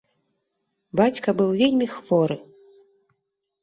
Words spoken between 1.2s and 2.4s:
быў вельмі хворы.